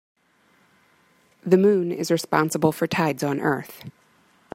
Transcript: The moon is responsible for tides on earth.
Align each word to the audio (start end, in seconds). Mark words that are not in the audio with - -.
The 1.45 1.57
moon 1.59 1.91
is 1.91 2.09
responsible 2.09 2.71
for 2.71 2.87
tides 2.87 3.23
on 3.23 3.39
earth. 3.39 3.83